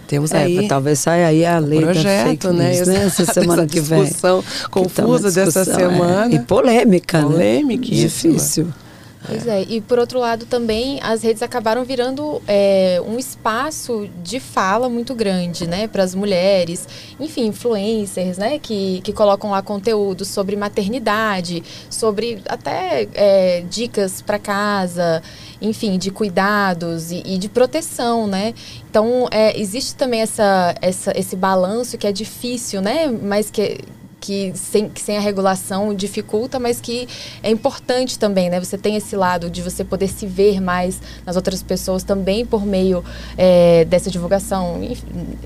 [0.07, 0.69] Temos é, aí.
[0.69, 2.75] Talvez saia aí a lei projeto, fake né?
[2.75, 3.05] news, né?
[3.07, 4.05] Essa semana que vem.
[4.05, 6.33] Discussão confusa que tá discussão, dessa semana.
[6.33, 6.37] É.
[6.37, 7.25] E polêmica, né?
[7.25, 7.87] Polêmica.
[7.87, 8.69] Difícil.
[9.27, 14.39] Pois é, e por outro lado também as redes acabaram virando é, um espaço de
[14.39, 16.87] fala muito grande, né, para as mulheres,
[17.19, 24.39] enfim, influencers, né, que, que colocam lá conteúdo sobre maternidade, sobre até é, dicas para
[24.39, 25.23] casa,
[25.61, 28.55] enfim, de cuidados e, e de proteção, né?
[28.89, 33.81] Então é, existe também essa, essa, esse balanço que é difícil, né, mas que
[34.27, 37.09] que sem, que sem a regulação dificulta, mas que
[37.45, 38.59] é importante também, né?
[38.59, 42.67] Você tem esse lado de você poder se ver mais nas outras pessoas também por
[42.67, 43.05] meio
[43.39, 44.81] é, dessa divulgação.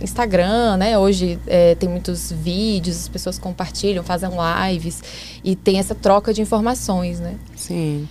[0.00, 0.98] Instagram, né?
[0.98, 4.30] Hoje é, tem muitos vídeos, as pessoas compartilham, fazem
[4.70, 5.02] lives
[5.44, 7.34] e tem essa troca de informações, né?
[7.54, 8.08] Sim.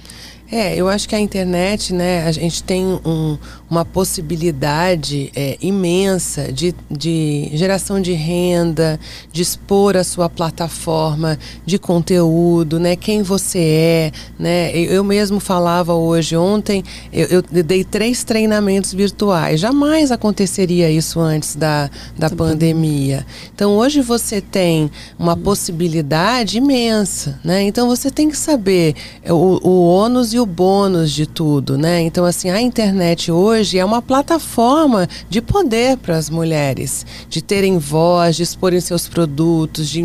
[0.52, 3.38] É, eu acho que a internet, né, a gente tem um,
[3.70, 9.00] uma possibilidade é, imensa de, de geração de renda,
[9.32, 14.76] de expor a sua plataforma de conteúdo, né, quem você é, né.
[14.76, 16.84] Eu, mesmo falava hoje, ontem,
[17.14, 19.60] eu, eu, dei três treinamentos virtuais.
[19.60, 23.24] Jamais aconteceria isso antes da, da pandemia.
[23.54, 27.62] Então, hoje você tem uma possibilidade imensa, né.
[27.62, 28.96] Então, você tem que saber
[29.30, 32.02] o, o ônus e o bônus de tudo, né?
[32.02, 37.78] Então, assim, a internet hoje é uma plataforma de poder para as mulheres, de terem
[37.78, 40.04] voz, de exporem seus produtos, de,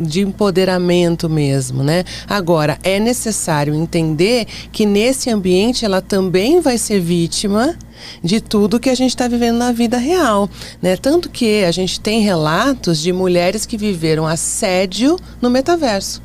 [0.00, 2.04] de empoderamento mesmo, né?
[2.28, 7.76] Agora, é necessário entender que nesse ambiente ela também vai ser vítima
[8.22, 10.48] de tudo que a gente está vivendo na vida real,
[10.80, 10.96] né?
[10.96, 16.22] Tanto que a gente tem relatos de mulheres que viveram assédio no metaverso.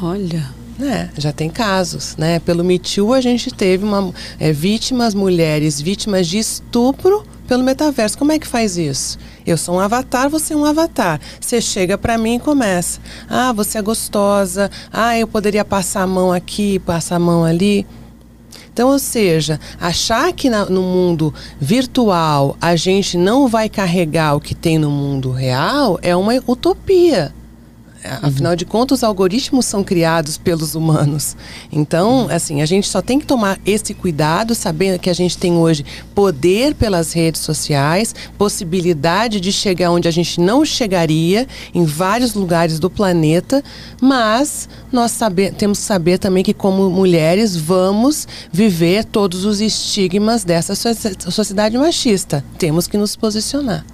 [0.00, 0.59] Olha.
[0.82, 2.38] É, já tem casos, né?
[2.38, 8.16] Pelo Me Too a gente teve uma, é, vítimas, mulheres vítimas de estupro pelo metaverso.
[8.16, 9.18] Como é que faz isso?
[9.46, 11.20] Eu sou um avatar, você é um avatar.
[11.38, 12.98] Você chega para mim e começa.
[13.28, 14.70] Ah, você é gostosa.
[14.90, 17.86] Ah, eu poderia passar a mão aqui, passar a mão ali.
[18.72, 24.40] Então, ou seja, achar que na, no mundo virtual a gente não vai carregar o
[24.40, 27.34] que tem no mundo real é uma utopia.
[28.22, 31.36] Afinal de contas, os algoritmos são criados pelos humanos.
[31.70, 35.52] Então, assim, a gente só tem que tomar esse cuidado, sabendo que a gente tem
[35.54, 35.84] hoje
[36.14, 42.78] poder pelas redes sociais, possibilidade de chegar onde a gente não chegaria em vários lugares
[42.78, 43.62] do planeta,
[44.00, 50.42] mas nós saber, temos que saber também que, como mulheres, vamos viver todos os estigmas
[50.42, 52.42] dessa sociedade machista.
[52.58, 53.84] Temos que nos posicionar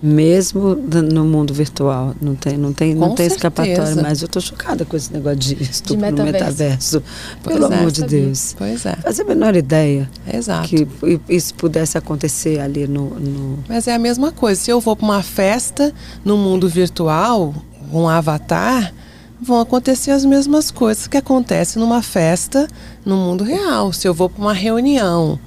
[0.00, 2.14] mesmo no mundo virtual.
[2.20, 3.96] Não tem, não tem, não tem escapatória.
[4.00, 6.26] Mas eu estou chocada com esse negócio de estupro de metaverso.
[6.26, 7.02] no metaverso.
[7.42, 8.54] Pelo é, amor de Deus.
[8.56, 8.96] Pois é.
[8.96, 10.68] Fazia a menor ideia Exato.
[10.68, 10.86] que
[11.28, 13.58] isso pudesse acontecer ali no, no...
[13.68, 14.60] Mas é a mesma coisa.
[14.60, 15.92] Se eu vou para uma festa
[16.24, 17.54] no mundo virtual,
[17.92, 18.92] um avatar,
[19.40, 22.68] vão acontecer as mesmas coisas que acontecem numa festa
[23.04, 23.92] no mundo real.
[23.92, 25.38] Se eu vou para uma reunião,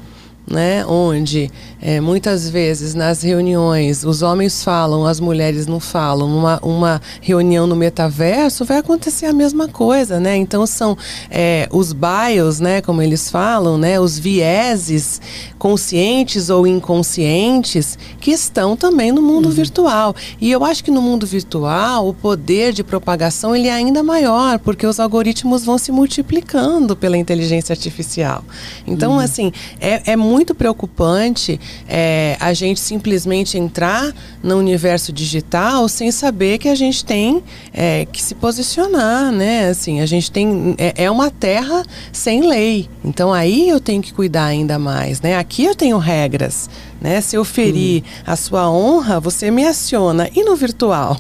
[0.52, 1.50] né, onde
[1.82, 6.28] é, muitas vezes nas reuniões os homens falam, as mulheres não falam.
[6.28, 10.36] Uma, uma reunião no metaverso vai acontecer a mesma coisa, né?
[10.36, 10.98] Então são
[11.30, 15.20] é, os bios, né, como eles falam, né, os vieses
[15.58, 19.52] conscientes ou inconscientes que estão também no mundo uhum.
[19.52, 20.16] virtual.
[20.40, 24.60] E eu acho que no mundo virtual o poder de propagação ele é ainda maior,
[24.60, 28.44] porque os algoritmos vão se multiplicando pela inteligência artificial.
[28.86, 29.20] Então, uhum.
[29.20, 36.58] assim, é, é muito preocupante é, a gente simplesmente entrar no universo digital sem saber
[36.58, 39.70] que a gente tem é, que se posicionar, né?
[39.70, 42.90] Assim, a gente tem é, é, uma terra sem lei.
[43.04, 45.38] Então aí eu tenho que cuidar ainda mais, né?
[45.38, 46.70] Aqui eu tenho regras,
[47.00, 47.22] né?
[47.22, 48.24] Se eu ferir hum.
[48.26, 50.30] a sua honra, você me aciona.
[50.36, 51.18] E no virtual?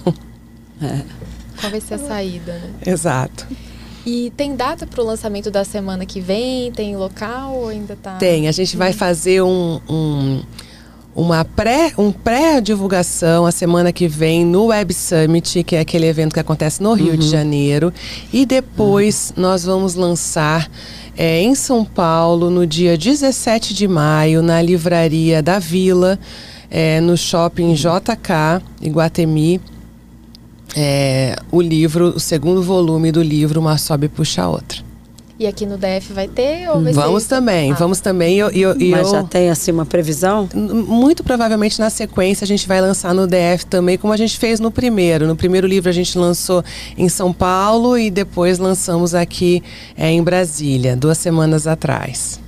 [0.81, 1.01] É.
[1.59, 2.71] Qual vai ser a saída, né?
[2.87, 3.47] Exato.
[4.05, 6.71] E tem data para o lançamento da semana que vem?
[6.71, 8.15] Tem local ou ainda tá?
[8.15, 10.41] Tem, a gente vai fazer um, um
[11.13, 16.33] uma pré, um pré-divulgação a semana que vem no Web Summit, que é aquele evento
[16.33, 17.17] que acontece no Rio uhum.
[17.17, 17.93] de Janeiro.
[18.31, 19.43] E depois uhum.
[19.43, 20.69] nós vamos lançar
[21.17, 26.17] é, em São Paulo, no dia 17 de maio, na Livraria da Vila,
[26.69, 29.59] é, no shopping JK, Iguatemi
[30.75, 34.91] é, o livro, o segundo volume do livro Uma Sobe Puxa a Outra.
[35.41, 37.75] E aqui no DF vai ter ou vai Vamos também, ah.
[37.75, 38.37] vamos também.
[38.37, 40.47] Eu, eu, Mas eu, já tem assim uma previsão?
[40.53, 44.59] Muito provavelmente na sequência a gente vai lançar no DF também, como a gente fez
[44.59, 45.25] no primeiro.
[45.25, 46.63] No primeiro livro a gente lançou
[46.95, 49.63] em São Paulo e depois lançamos aqui
[49.97, 52.39] é, em Brasília, duas semanas atrás.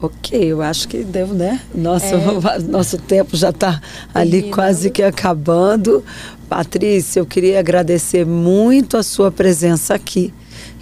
[0.00, 1.60] Ok, eu acho que devo, né?
[1.72, 2.58] Nosso, é.
[2.68, 3.80] nosso tempo já está
[4.12, 6.02] ali quase que acabando.
[6.52, 10.34] Patrícia, eu queria agradecer muito a sua presença aqui.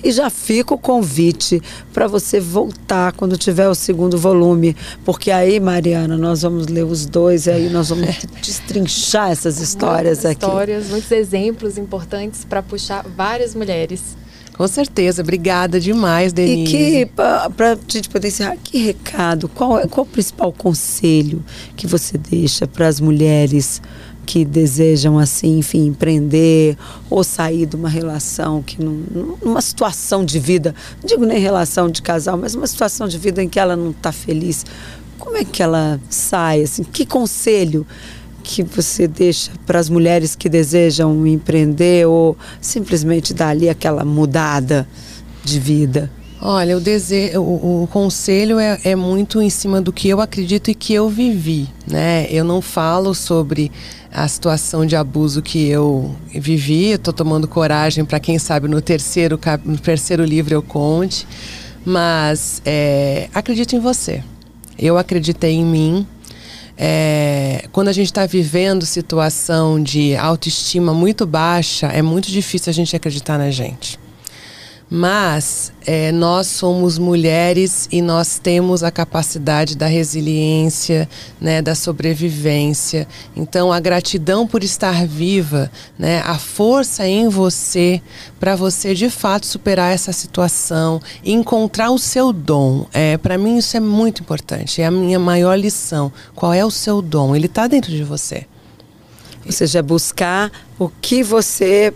[0.02, 1.62] E já fica o convite
[1.92, 7.06] para você voltar quando tiver o segundo volume, porque aí, Mariana, nós vamos ler os
[7.06, 8.08] dois e aí nós vamos
[8.42, 10.44] destrinchar essas histórias muitas aqui.
[10.44, 14.16] Histórias, muitos exemplos importantes para puxar várias mulheres.
[14.60, 16.76] Com certeza, obrigada demais, Denise.
[16.76, 17.06] E que,
[17.56, 21.42] para a gente poder encerrar, que recado, qual é qual o principal conselho
[21.76, 23.80] que você deixa para as mulheres
[24.26, 26.76] que desejam, assim, enfim, empreender
[27.08, 31.90] ou sair de uma relação que, num, numa situação de vida, não digo nem relação
[31.90, 34.64] de casal, mas uma situação de vida em que ela não está feliz,
[35.18, 37.86] como é que ela sai, assim, que conselho
[38.42, 44.86] que você deixa para as mulheres que desejam empreender ou simplesmente dar ali aquela mudada?
[45.44, 46.10] de vida?
[46.42, 50.70] Olha, o, desejo, o, o conselho é, é, muito em cima do que eu acredito
[50.70, 52.26] e que eu vivi, né?
[52.30, 53.70] Eu não falo sobre
[54.10, 56.92] a situação de abuso que eu vivi.
[56.92, 61.28] Estou tomando coragem para quem sabe no terceiro no terceiro livro eu conte,
[61.84, 64.24] mas é, acredito em você.
[64.78, 66.06] Eu acreditei em mim.
[66.74, 72.72] É, quando a gente está vivendo situação de autoestima muito baixa, é muito difícil a
[72.72, 73.99] gente acreditar na gente.
[74.92, 81.08] Mas é, nós somos mulheres e nós temos a capacidade da resiliência,
[81.40, 83.06] né, da sobrevivência.
[83.36, 88.02] Então, a gratidão por estar viva, né, a força em você
[88.40, 92.84] para você de fato superar essa situação, encontrar o seu dom.
[92.92, 94.82] É, para mim isso é muito importante.
[94.82, 96.12] É a minha maior lição.
[96.34, 97.36] Qual é o seu dom?
[97.36, 98.44] Ele está dentro de você.
[99.46, 101.94] Ou seja, buscar o que você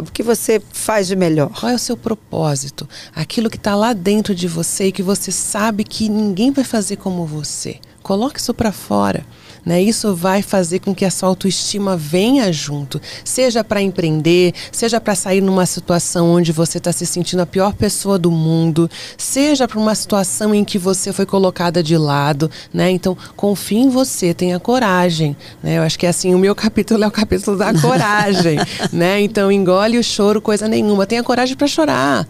[0.00, 1.50] o que você faz de melhor?
[1.50, 2.88] Qual é o seu propósito?
[3.14, 6.96] Aquilo que está lá dentro de você e que você sabe que ninguém vai fazer
[6.96, 7.78] como você.
[8.02, 9.24] Coloque isso para fora.
[9.64, 9.82] Né?
[9.82, 15.14] Isso vai fazer com que a sua autoestima venha junto, seja para empreender, seja para
[15.14, 19.78] sair numa situação onde você está se sentindo a pior pessoa do mundo, seja para
[19.78, 22.90] uma situação em que você foi colocada de lado, né?
[22.90, 25.78] Então, confie em você, tenha coragem, né?
[25.78, 28.58] Eu acho que assim, o meu capítulo é o capítulo da coragem,
[28.92, 29.20] né?
[29.20, 32.26] Então, engole o choro, coisa nenhuma, tenha coragem para chorar.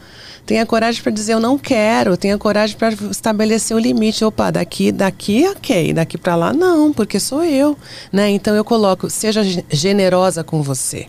[0.46, 4.24] Tenha coragem para dizer eu não quero, tenha coragem para estabelecer o limite.
[4.24, 7.76] Opa, daqui, daqui, ok, daqui para lá não, porque sou eu,
[8.12, 8.30] né?
[8.30, 11.06] Então eu coloco, seja generosa com você.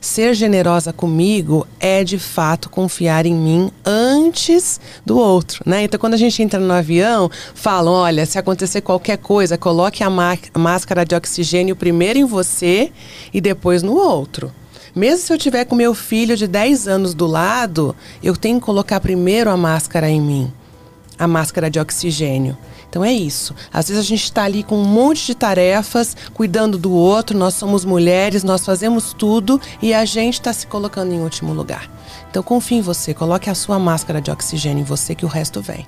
[0.00, 5.84] Ser generosa comigo é de fato confiar em mim antes do outro, né?
[5.84, 10.10] Então quando a gente entra no avião, falam, olha, se acontecer qualquer coisa, coloque a
[10.58, 12.90] máscara de oxigênio primeiro em você
[13.32, 14.50] e depois no outro.
[14.94, 18.66] Mesmo se eu tiver com meu filho de 10 anos do lado, eu tenho que
[18.66, 20.52] colocar primeiro a máscara em mim,
[21.18, 22.56] a máscara de oxigênio.
[22.90, 23.54] Então é isso.
[23.72, 27.54] Às vezes a gente está ali com um monte de tarefas, cuidando do outro, nós
[27.54, 31.88] somos mulheres, nós fazemos tudo e a gente está se colocando em último lugar.
[32.28, 35.62] Então confie em você, coloque a sua máscara de oxigênio em você que o resto
[35.62, 35.86] vem.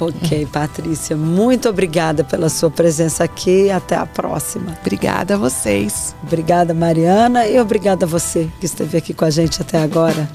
[0.00, 3.70] Ok, Patrícia, muito obrigada pela sua presença aqui.
[3.70, 4.76] Até a próxima.
[4.80, 6.16] Obrigada a vocês.
[6.20, 10.28] Obrigada, Mariana, e obrigada a você que esteve aqui com a gente até agora.